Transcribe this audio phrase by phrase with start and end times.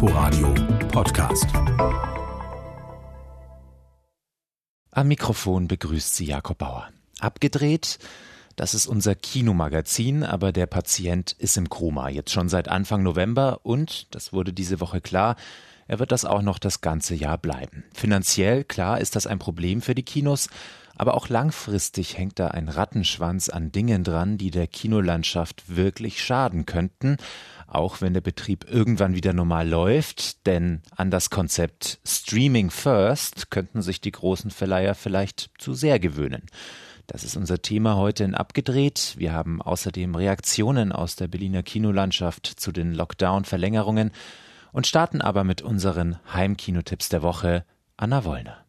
[0.00, 0.54] Inforadio
[0.92, 1.46] Podcast.
[4.92, 6.90] Am Mikrofon begrüßt sie Jakob Bauer.
[7.18, 7.98] Abgedreht,
[8.54, 13.58] das ist unser Kinomagazin, aber der Patient ist im Koma, jetzt schon seit Anfang November
[13.64, 15.34] und, das wurde diese Woche klar,
[15.88, 17.82] er wird das auch noch das ganze Jahr bleiben.
[17.92, 20.48] Finanziell, klar, ist das ein Problem für die Kinos,
[20.98, 26.66] aber auch langfristig hängt da ein Rattenschwanz an Dingen dran, die der Kinolandschaft wirklich schaden
[26.66, 27.16] könnten,
[27.68, 33.80] auch wenn der Betrieb irgendwann wieder normal läuft, denn an das Konzept Streaming First könnten
[33.80, 36.42] sich die großen Verleiher vielleicht zu sehr gewöhnen.
[37.06, 39.14] Das ist unser Thema heute in Abgedreht.
[39.16, 44.10] Wir haben außerdem Reaktionen aus der Berliner Kinolandschaft zu den Lockdown-Verlängerungen
[44.72, 47.64] und starten aber mit unseren Heimkinotipps der Woche.
[47.96, 48.67] Anna Wollner.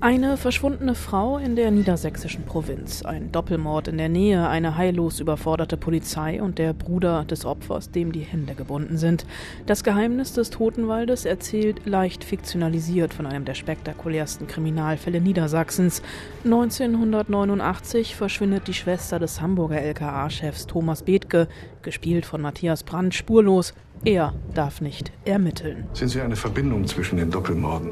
[0.00, 5.76] Eine verschwundene Frau in der niedersächsischen Provinz, ein Doppelmord in der Nähe, eine heillos überforderte
[5.76, 9.26] Polizei und der Bruder des Opfers, dem die Hände gebunden sind.
[9.66, 16.00] Das Geheimnis des Totenwaldes erzählt leicht fiktionalisiert von einem der spektakulärsten Kriminalfälle Niedersachsens.
[16.44, 21.48] 1989 verschwindet die Schwester des Hamburger LKA-Chefs Thomas Bethke,
[21.82, 23.74] gespielt von Matthias Brandt, spurlos.
[24.04, 25.88] Er darf nicht ermitteln.
[25.92, 27.90] Sind Sie eine Verbindung zwischen den Doppelmorden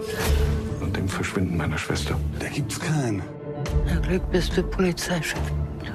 [0.96, 2.18] dem Verschwinden meiner Schwester?
[2.38, 3.22] Da gibt's keinen.
[3.86, 5.40] Na Glück bist du Polizeichef.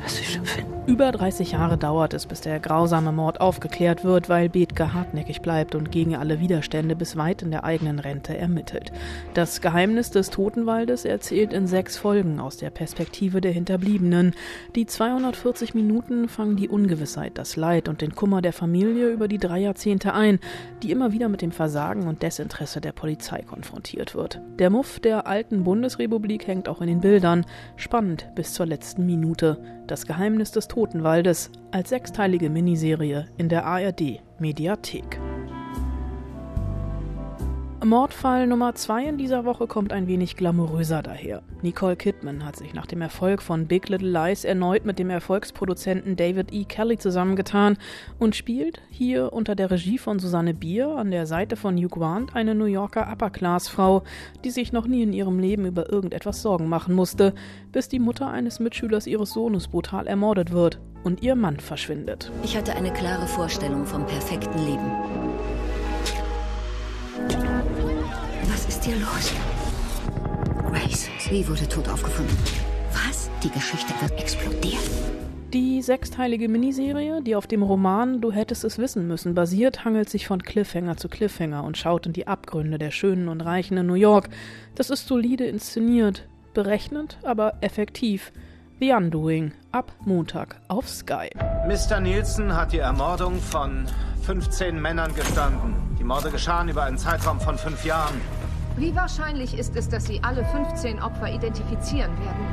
[0.02, 0.72] Wirst dich schon finden.
[0.88, 5.76] Über 30 Jahre dauert es, bis der grausame Mord aufgeklärt wird, weil Bethke hartnäckig bleibt
[5.76, 8.92] und gegen alle Widerstände bis weit in der eigenen Rente ermittelt.
[9.36, 14.34] Das Geheimnis des Totenwaldes erzählt in sechs Folgen aus der Perspektive der Hinterbliebenen.
[14.76, 19.38] Die 240 Minuten fangen die Ungewissheit, das Leid und den Kummer der Familie über die
[19.38, 20.40] drei Jahrzehnte ein,
[20.82, 24.42] die immer wieder mit dem Versagen und Desinteresse der Polizei konfrontiert wird.
[24.58, 29.60] Der Muff der alten Bundesrepublik hängt auch in den Bildern, spannend bis zur letzten Minute.
[29.92, 35.20] Das Geheimnis des Totenwaldes als sechsteilige Miniserie in der ARD Mediathek.
[37.84, 41.42] Mordfall Nummer 2 in dieser Woche kommt ein wenig glamouröser daher.
[41.64, 46.16] Nicole Kidman hat sich nach dem Erfolg von Big Little Lies erneut mit dem Erfolgsproduzenten
[46.16, 46.66] David E.
[46.66, 47.80] Kelly zusammengetan
[48.20, 52.36] und spielt hier unter der Regie von Susanne Bier an der Seite von Hugh Grant
[52.36, 54.04] eine New Yorker Upper-Class-Frau,
[54.44, 57.34] die sich noch nie in ihrem Leben über irgendetwas Sorgen machen musste,
[57.72, 62.32] bis die Mutter eines Mitschülers ihres Sohnes brutal ermordet wird und ihr Mann verschwindet.
[62.44, 65.31] Ich hatte eine klare Vorstellung vom perfekten Leben.
[68.92, 69.34] Hier los?
[70.70, 72.36] Grace, sie wurde tot aufgefunden.
[72.92, 73.30] Was?
[73.44, 74.84] Die Geschichte wird explodieren.
[75.54, 80.28] Die sechsteilige Miniserie, die auf dem Roman Du hättest es wissen müssen basiert, hangelt sich
[80.28, 83.96] von Cliffhanger zu Cliffhanger und schaut in die Abgründe der schönen und reichen in New
[83.96, 84.30] York.
[84.76, 88.32] Das ist solide inszeniert, berechnet, aber effektiv.
[88.80, 91.30] The Undoing, ab Montag auf Sky.
[91.68, 92.00] Mr.
[92.00, 93.86] Nielsen hat die Ermordung von
[94.24, 95.76] 15 Männern gestanden.
[96.00, 98.20] Die Morde geschahen über einen Zeitraum von fünf Jahren.
[98.78, 102.48] Wie wahrscheinlich ist es, dass Sie alle 15 Opfer identifizieren werden?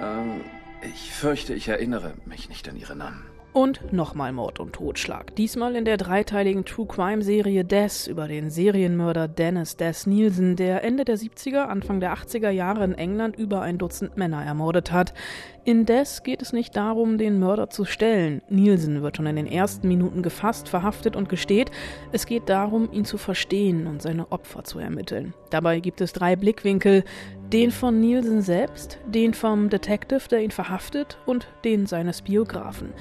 [0.00, 0.40] Ähm,
[0.82, 3.33] ich fürchte, ich erinnere mich nicht an Ihre Namen.
[3.54, 5.36] Und nochmal Mord und Totschlag.
[5.36, 10.82] Diesmal in der dreiteiligen True Crime Serie Death über den Serienmörder Dennis Death Nielsen, der
[10.82, 15.14] Ende der 70er, Anfang der 80er Jahre in England über ein Dutzend Männer ermordet hat.
[15.62, 18.42] In Death geht es nicht darum, den Mörder zu stellen.
[18.48, 21.70] Nielsen wird schon in den ersten Minuten gefasst, verhaftet und gesteht.
[22.10, 25.32] Es geht darum, ihn zu verstehen und seine Opfer zu ermitteln.
[25.50, 27.04] Dabei gibt es drei Blickwinkel.
[27.52, 32.92] Den von Nielsen selbst, den vom Detective, der ihn verhaftet und den seines Biografen.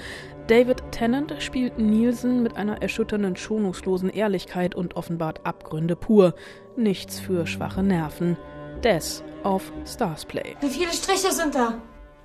[0.48, 6.36] David Tennant spielt Nielsen mit einer erschütternden, schonungslosen Ehrlichkeit und offenbart Abgründe pur.
[6.76, 8.36] Nichts für schwache Nerven.
[8.84, 10.58] Des auf Starsplay.
[10.60, 11.76] Wie viele Striche sind da?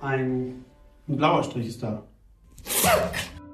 [0.01, 0.65] Ein,
[1.07, 2.03] ein blauer Strich ist da.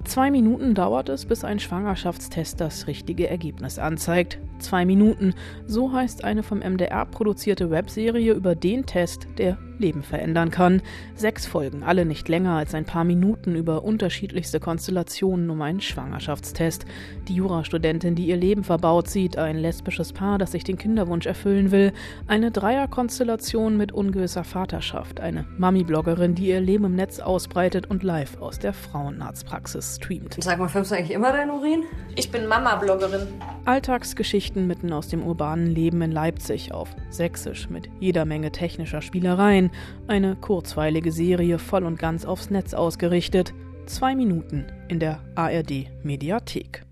[0.02, 4.38] Zwei Minuten dauert es, bis ein Schwangerschaftstest das richtige Ergebnis anzeigt.
[4.58, 5.34] Zwei Minuten,
[5.66, 10.82] so heißt eine vom MDR produzierte Webserie über den Test, der Leben verändern kann.
[11.14, 16.84] Sechs Folgen, alle nicht länger als ein paar Minuten über unterschiedlichste Konstellationen um einen Schwangerschaftstest.
[17.28, 21.70] Die Jurastudentin, die ihr Leben verbaut sieht, ein lesbisches Paar, das sich den Kinderwunsch erfüllen
[21.70, 21.92] will,
[22.26, 28.40] eine Dreierkonstellation mit ungewisser Vaterschaft, eine Mami-Bloggerin, die ihr Leben im Netz ausbreitet und live
[28.40, 30.36] aus der Frauenarztpraxis streamt.
[30.40, 31.84] Sag mal, filmst du eigentlich immer deinen Urin?
[32.14, 33.26] Ich bin Mama-Bloggerin.
[33.64, 39.65] Alltagsgeschichten mitten aus dem urbanen Leben in Leipzig auf Sächsisch mit jeder Menge technischer Spielereien.
[40.06, 43.54] Eine kurzweilige Serie voll und ganz aufs Netz ausgerichtet.
[43.86, 46.84] Zwei Minuten in der ARD Mediathek.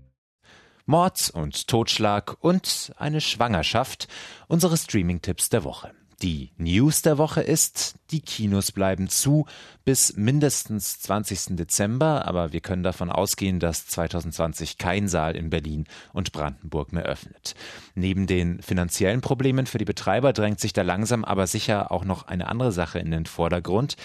[0.85, 4.07] Mord und Totschlag und eine Schwangerschaft.
[4.47, 5.91] Unsere Streaming-Tipps der Woche.
[6.21, 9.45] Die News der Woche ist, die Kinos bleiben zu
[9.83, 11.57] bis mindestens 20.
[11.57, 17.03] Dezember, aber wir können davon ausgehen, dass 2020 kein Saal in Berlin und Brandenburg mehr
[17.03, 17.55] öffnet.
[17.95, 22.27] Neben den finanziellen Problemen für die Betreiber drängt sich da langsam aber sicher auch noch
[22.27, 23.97] eine andere Sache in den Vordergrund.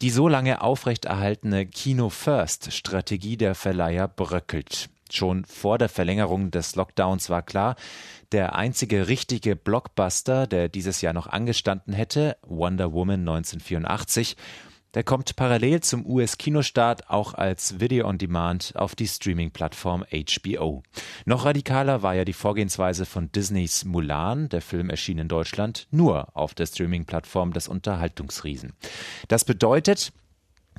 [0.00, 4.90] Die so lange aufrechterhaltene Kino First Strategie der Verleiher bröckelt.
[5.10, 7.76] Schon vor der Verlängerung des Lockdowns war klar,
[8.32, 14.36] der einzige richtige Blockbuster, der dieses Jahr noch angestanden hätte, Wonder Woman 1984,
[14.94, 20.82] der kommt parallel zum US-Kinostart auch als Video on Demand auf die Streaming-Plattform HBO.
[21.26, 24.48] Noch radikaler war ja die Vorgehensweise von Disneys Mulan.
[24.48, 28.72] Der Film erschien in Deutschland nur auf der Streaming-Plattform des Unterhaltungsriesen.
[29.28, 30.10] Das bedeutet,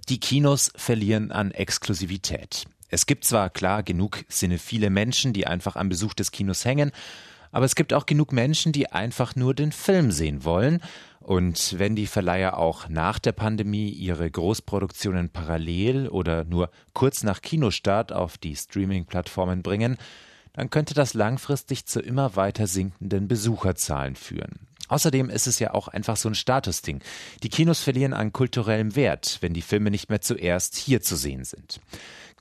[0.09, 2.65] die Kinos verlieren an Exklusivität.
[2.89, 6.91] Es gibt zwar klar genug viele Menschen, die einfach am Besuch des Kinos hängen,
[7.51, 10.81] aber es gibt auch genug Menschen, die einfach nur den Film sehen wollen.
[11.19, 17.41] Und wenn die Verleiher auch nach der Pandemie ihre Großproduktionen parallel oder nur kurz nach
[17.41, 19.97] Kinostart auf die Streaming-Plattformen bringen,
[20.53, 24.68] dann könnte das langfristig zu immer weiter sinkenden Besucherzahlen führen.
[24.89, 26.99] Außerdem ist es ja auch einfach so ein Statusding.
[27.43, 31.45] Die Kinos verlieren an kulturellem Wert, wenn die Filme nicht mehr zuerst hier zu sehen
[31.45, 31.79] sind.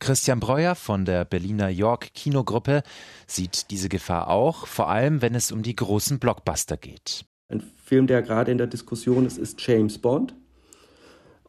[0.01, 2.83] Christian Breuer von der Berliner York Kinogruppe
[3.27, 7.25] sieht diese Gefahr auch, vor allem wenn es um die großen Blockbuster geht.
[7.49, 10.35] Ein Film, der gerade in der Diskussion ist, ist James Bond.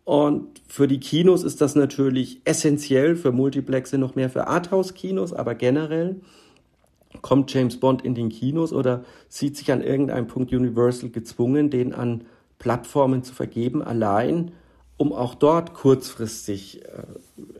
[0.03, 5.53] Und für die Kinos ist das natürlich essentiell, für Multiplexe noch mehr für Arthouse-Kinos, aber
[5.53, 6.21] generell
[7.21, 11.93] kommt James Bond in den Kinos oder sieht sich an irgendeinem Punkt Universal gezwungen, den
[11.93, 12.25] an
[12.57, 14.51] Plattformen zu vergeben, allein
[14.97, 17.03] um auch dort kurzfristig äh,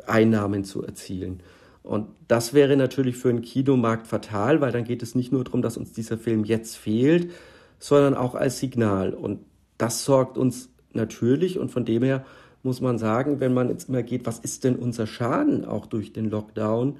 [0.05, 1.41] Einnahmen zu erzielen.
[1.83, 5.61] Und das wäre natürlich für einen Kinomarkt fatal, weil dann geht es nicht nur darum,
[5.61, 7.31] dass uns dieser Film jetzt fehlt,
[7.79, 9.13] sondern auch als Signal.
[9.13, 9.39] Und
[9.77, 12.25] das sorgt uns natürlich und von dem her
[12.61, 16.11] muss man sagen, wenn man jetzt immer geht, was ist denn unser Schaden auch durch
[16.11, 16.97] den Lockdown,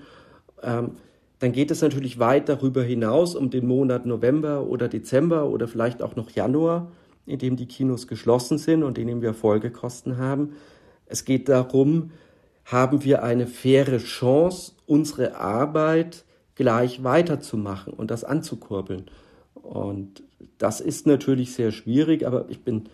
[0.64, 0.92] ähm,
[1.40, 6.02] dann geht es natürlich weit darüber hinaus um den Monat November oder Dezember oder vielleicht
[6.02, 6.92] auch noch Januar
[7.30, 10.54] in dem die Kinos geschlossen sind und in dem wir Folgekosten haben.
[11.06, 12.12] Es geht darum,
[12.66, 16.26] haben wir eine faire Chance, unsere Arbeit
[16.56, 19.06] gleich weiterzumachen und das anzukurbeln.
[19.54, 20.24] Und
[20.58, 22.86] das ist natürlich sehr schwierig, aber ich bin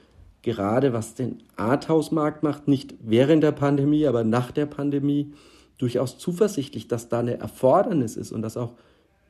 [0.41, 5.33] gerade, was den Arthouse-Markt macht, nicht während der Pandemie, aber nach der Pandemie,
[5.77, 8.73] durchaus zuversichtlich, dass da eine Erfordernis ist und dass auch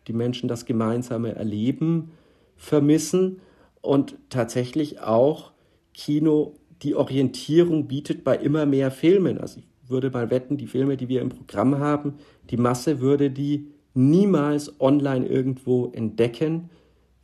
[0.07, 2.11] die Menschen das gemeinsame Erleben
[2.55, 3.41] vermissen
[3.81, 5.51] und tatsächlich auch
[5.93, 9.39] Kino die Orientierung bietet bei immer mehr Filmen.
[9.39, 12.15] Also ich würde mal wetten, die Filme, die wir im Programm haben,
[12.49, 16.69] die Masse würde die niemals online irgendwo entdecken,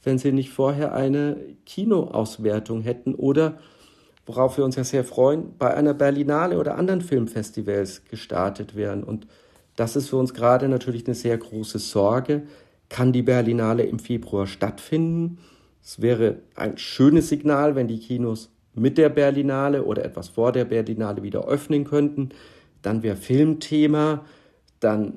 [0.04, 3.60] wenn sie nicht vorher eine Kinoauswertung hätten oder,
[4.26, 9.04] worauf wir uns ja sehr freuen, bei einer Berlinale oder anderen Filmfestivals gestartet wären.
[9.04, 9.28] Und
[9.76, 12.44] das ist für uns gerade natürlich eine sehr große Sorge.
[12.90, 15.40] Kann die Berlinale im Februar stattfinden?
[15.84, 20.66] Es wäre ein schönes Signal, wenn die Kinos mit der Berlinale oder etwas vor der
[20.66, 22.30] Berlinale wieder öffnen könnten.
[22.82, 24.26] Dann wäre Filmthema,
[24.80, 25.14] dann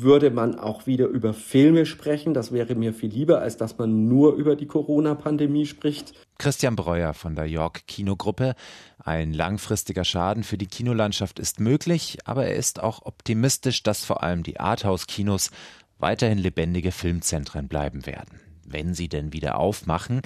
[0.00, 2.34] würde man auch wieder über Filme sprechen.
[2.34, 6.12] Das wäre mir viel lieber, als dass man nur über die Corona-Pandemie spricht.
[6.38, 8.54] Christian Breuer von der York Kinogruppe.
[8.98, 14.22] Ein langfristiger Schaden für die Kinolandschaft ist möglich, aber er ist auch optimistisch, dass vor
[14.22, 15.50] allem die Arthouse-Kinos
[15.98, 20.20] weiterhin lebendige Filmzentren bleiben werden wenn sie denn wieder aufmachen.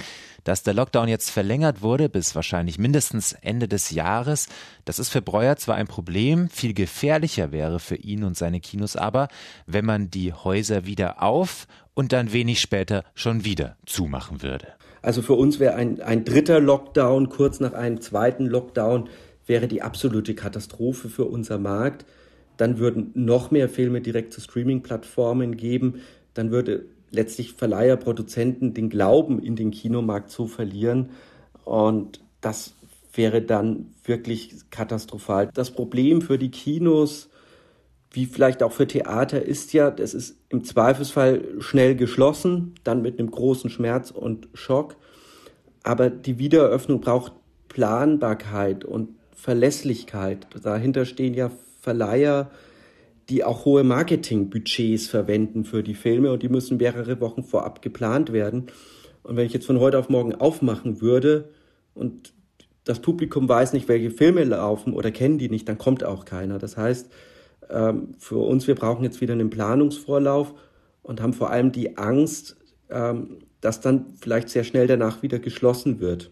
[0.44, 4.48] Dass der Lockdown jetzt verlängert wurde bis wahrscheinlich mindestens Ende des Jahres,
[4.84, 8.96] das ist für Breuer zwar ein Problem, viel gefährlicher wäre für ihn und seine Kinos
[8.96, 9.28] aber,
[9.66, 14.68] wenn man die Häuser wieder auf und dann wenig später schon wieder zumachen würde.
[15.02, 19.08] Also für uns wäre ein, ein dritter Lockdown kurz nach einem zweiten Lockdown
[19.46, 22.04] wäre die absolute Katastrophe für unser Markt.
[22.56, 26.02] Dann würden noch mehr Filme direkt zu Streaming-Plattformen geben.
[26.34, 31.10] Dann würde letztlich Verleiher, Produzenten den Glauben in den Kinomarkt zu verlieren.
[31.64, 32.74] Und das
[33.12, 35.50] wäre dann wirklich katastrophal.
[35.54, 37.28] Das Problem für die Kinos,
[38.12, 43.18] wie vielleicht auch für Theater, ist ja, das ist im Zweifelsfall schnell geschlossen, dann mit
[43.18, 44.96] einem großen Schmerz und Schock.
[45.82, 47.32] Aber die Wiedereröffnung braucht
[47.68, 50.46] Planbarkeit und Verlässlichkeit.
[50.62, 51.50] Dahinter stehen ja
[51.80, 52.50] Verleiher,
[53.30, 58.32] die auch hohe Marketingbudgets verwenden für die Filme und die müssen mehrere Wochen vorab geplant
[58.32, 58.66] werden.
[59.22, 61.50] Und wenn ich jetzt von heute auf morgen aufmachen würde
[61.94, 62.32] und
[62.84, 66.58] das Publikum weiß nicht, welche Filme laufen oder kennen die nicht, dann kommt auch keiner.
[66.58, 67.10] Das heißt,
[67.70, 70.54] ähm, für uns, wir brauchen jetzt wieder einen Planungsvorlauf
[71.02, 72.56] und haben vor allem die Angst,
[72.90, 76.30] ähm, dass dann vielleicht sehr schnell danach wieder geschlossen wird.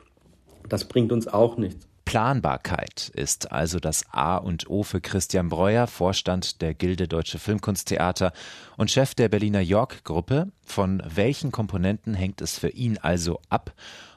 [0.69, 1.87] Das bringt uns auch nichts.
[2.09, 8.33] Planbarkeit ist also das A und O für Christian Breuer, Vorstand der Gilde Deutsche Filmkunsttheater
[8.79, 10.49] und Chef der Berliner York-Gruppe.
[10.65, 13.75] Von welchen Komponenten hängt es für ihn also ab,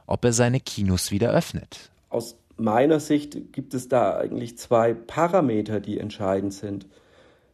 [0.07, 1.91] ob er seine Kinos wieder öffnet?
[2.07, 6.85] Aus meiner Sicht gibt es da eigentlich zwei Parameter, die entscheidend sind.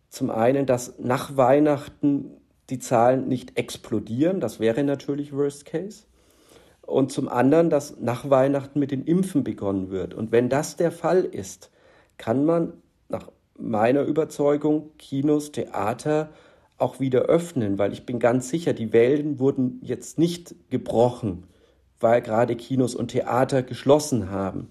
[0.10, 2.30] Zum einen, dass nach Weihnachten
[2.70, 6.04] die Zahlen nicht explodieren, das wäre natürlich Worst Case
[6.88, 10.14] und zum anderen, dass nach Weihnachten mit den Impfen begonnen wird.
[10.14, 11.70] Und wenn das der Fall ist,
[12.18, 12.74] kann man
[13.10, 16.30] nach meiner Überzeugung Kinos, Theater
[16.78, 21.44] auch wieder öffnen, weil ich bin ganz sicher, die Wellen wurden jetzt nicht gebrochen,
[22.00, 24.70] weil gerade Kinos und Theater geschlossen haben.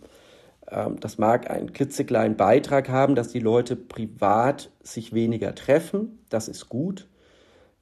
[0.70, 6.20] Ähm, das mag einen klitzekleinen Beitrag haben, dass die Leute privat sich weniger treffen.
[6.30, 7.08] Das ist gut.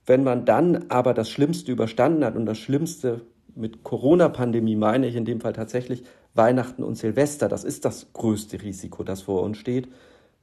[0.07, 3.21] Wenn man dann aber das Schlimmste überstanden hat und das Schlimmste
[3.57, 7.49] mit Corona-Pandemie meine ich in dem Fall tatsächlich Weihnachten und Silvester.
[7.49, 9.89] Das ist das größte Risiko, das vor uns steht,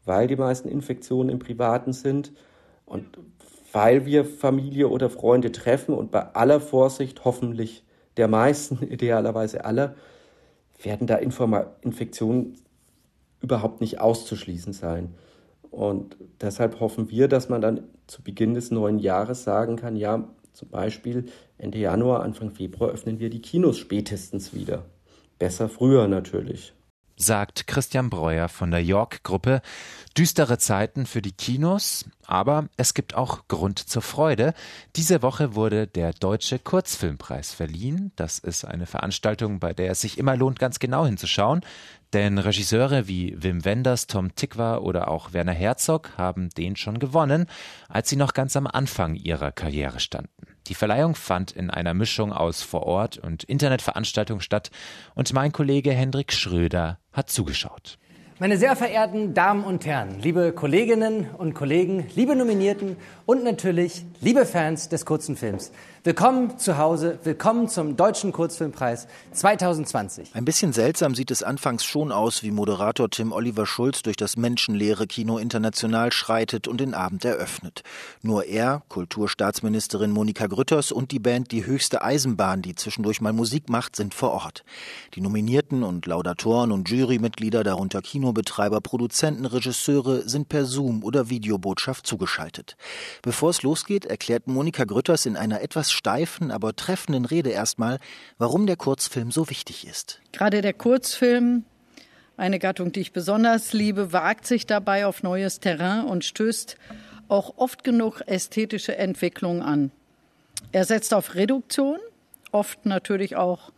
[0.05, 2.31] weil die meisten Infektionen im Privaten sind
[2.85, 3.05] und
[3.73, 7.83] weil wir Familie oder Freunde treffen und bei aller Vorsicht, hoffentlich
[8.17, 9.95] der meisten, idealerweise aller,
[10.81, 12.57] werden da Informa Infektionen
[13.41, 15.13] überhaupt nicht auszuschließen sein.
[15.69, 20.27] Und deshalb hoffen wir, dass man dann zu Beginn des neuen Jahres sagen kann, ja,
[20.53, 21.25] zum Beispiel
[21.57, 24.85] Ende Januar, Anfang Februar öffnen wir die Kinos spätestens wieder.
[25.39, 26.73] Besser früher natürlich.
[27.17, 29.61] Sagt Christian Breuer von der York-Gruppe.
[30.17, 34.53] Düstere Zeiten für die Kinos, aber es gibt auch Grund zur Freude.
[34.95, 38.11] Diese Woche wurde der Deutsche Kurzfilmpreis verliehen.
[38.15, 41.61] Das ist eine Veranstaltung, bei der es sich immer lohnt, ganz genau hinzuschauen.
[42.13, 47.45] Denn Regisseure wie Wim Wenders, Tom Tikwa oder auch Werner Herzog haben den schon gewonnen,
[47.87, 50.29] als sie noch ganz am Anfang ihrer Karriere standen.
[50.67, 54.71] Die Verleihung fand in einer Mischung aus Vorort- und Internetveranstaltung statt
[55.15, 57.97] und mein Kollege Hendrik Schröder hat zugeschaut.
[58.41, 64.47] Meine sehr verehrten Damen und Herren, liebe Kolleginnen und Kollegen, liebe Nominierten und natürlich liebe
[64.47, 65.71] Fans des kurzen Films.
[66.03, 70.31] Willkommen zu Hause, willkommen zum Deutschen Kurzfilmpreis 2020.
[70.33, 74.35] Ein bisschen seltsam sieht es anfangs schon aus, wie Moderator Tim Oliver Schulz durch das
[74.35, 77.83] menschenleere Kino international schreitet und den Abend eröffnet.
[78.23, 83.69] Nur er, Kulturstaatsministerin Monika Grütters und die Band Die höchste Eisenbahn, die zwischendurch mal Musik
[83.69, 84.63] macht, sind vor Ort.
[85.13, 92.07] Die Nominierten und Laudatoren und Jurymitglieder, darunter Kinobetreiber, Produzenten, Regisseure, sind per Zoom oder Videobotschaft
[92.07, 92.75] zugeschaltet.
[93.21, 97.99] Bevor es losgeht, erklärt Monika Grütters in einer etwas steifen, aber treffenden Rede erstmal,
[98.37, 100.19] warum der Kurzfilm so wichtig ist.
[100.31, 101.65] Gerade der Kurzfilm,
[102.37, 106.77] eine Gattung, die ich besonders liebe, wagt sich dabei auf neues Terrain und stößt
[107.27, 109.91] auch oft genug ästhetische Entwicklungen an.
[110.71, 111.97] Er setzt auf Reduktion,
[112.51, 113.71] oft natürlich auch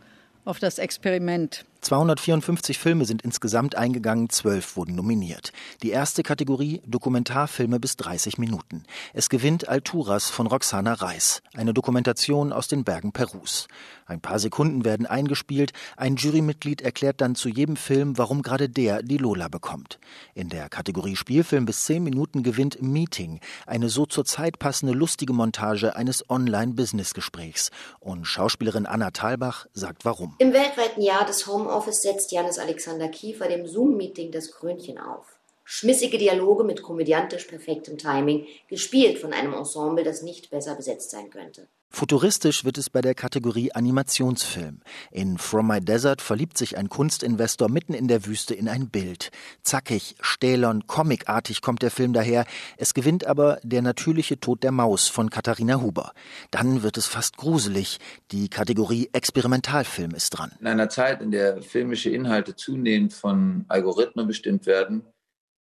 [0.45, 1.65] auf das Experiment.
[1.83, 5.51] 254 Filme sind insgesamt eingegangen, zwölf wurden nominiert.
[5.81, 8.85] Die erste Kategorie Dokumentarfilme bis 30 Minuten.
[9.11, 13.67] Es gewinnt Alturas von Roxana Reis, eine Dokumentation aus den Bergen Perus.
[14.05, 19.03] Ein paar Sekunden werden eingespielt, ein Jurymitglied erklärt dann zu jedem Film, warum gerade der
[19.03, 19.99] die Lola bekommt.
[20.35, 25.33] In der Kategorie Spielfilm bis 10 Minuten gewinnt Meeting, eine so zur Zeit passende lustige
[25.33, 27.71] Montage eines Online-Business-Gesprächs.
[27.99, 30.35] Und Schauspielerin Anna Thalbach sagt warum.
[30.37, 35.39] Im weltweiten Jahr des Home Homeoffice setzt Janis Alexander Kiefer dem Zoom-Meeting das Krönchen auf.
[35.63, 41.31] Schmissige Dialoge mit komödiantisch perfektem Timing, gespielt von einem Ensemble, das nicht besser besetzt sein
[41.31, 41.67] könnte.
[41.95, 44.79] Futuristisch wird es bei der Kategorie Animationsfilm.
[45.11, 49.29] In From My Desert verliebt sich ein Kunstinvestor mitten in der Wüste in ein Bild.
[49.61, 52.45] Zackig, stählern, comicartig kommt der Film daher.
[52.77, 56.13] Es gewinnt aber Der natürliche Tod der Maus von Katharina Huber.
[56.49, 57.99] Dann wird es fast gruselig.
[58.31, 60.51] Die Kategorie Experimentalfilm ist dran.
[60.59, 65.03] In einer Zeit, in der filmische Inhalte zunehmend von Algorithmen bestimmt werden,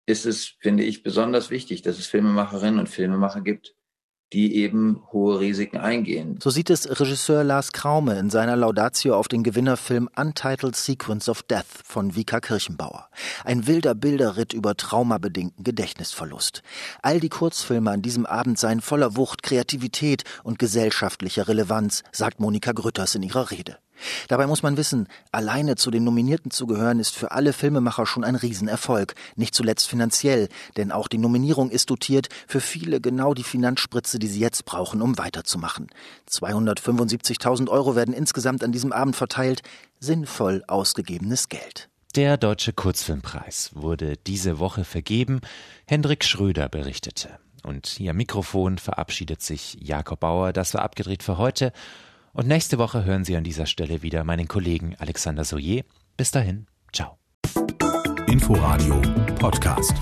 [0.06, 3.74] ist es, finde ich, besonders wichtig, dass es Filmemacherinnen und Filmemacher gibt,
[4.32, 6.38] die eben hohe Risiken eingehen.
[6.42, 11.42] So sieht es Regisseur Lars Kraume in seiner Laudatio auf den Gewinnerfilm Untitled Sequence of
[11.42, 13.08] Death von Vika Kirchenbauer.
[13.44, 16.62] Ein wilder Bilderritt über traumabedingten Gedächtnisverlust.
[17.02, 22.72] All die Kurzfilme an diesem Abend seien voller Wucht, Kreativität und gesellschaftlicher Relevanz, sagt Monika
[22.72, 23.78] Grütters in ihrer Rede.
[24.28, 28.24] Dabei muss man wissen, alleine zu den Nominierten zu gehören ist für alle Filmemacher schon
[28.24, 33.42] ein Riesenerfolg, nicht zuletzt finanziell, denn auch die Nominierung ist dotiert, für viele genau die
[33.42, 35.88] Finanzspritze, die sie jetzt brauchen, um weiterzumachen.
[36.30, 39.62] 275.000 Euro werden insgesamt an diesem Abend verteilt,
[40.00, 41.88] sinnvoll ausgegebenes Geld.
[42.14, 45.40] Der Deutsche Kurzfilmpreis wurde diese Woche vergeben.
[45.86, 47.38] Hendrik Schröder berichtete.
[47.62, 50.52] Und hier Mikrofon verabschiedet sich Jakob Bauer.
[50.52, 51.72] Das war abgedreht für heute.
[52.34, 55.82] Und nächste Woche hören Sie an dieser Stelle wieder meinen Kollegen Alexander Soyer.
[56.16, 57.18] Bis dahin, ciao.
[58.26, 59.02] Inforadio
[59.38, 59.94] Podcast.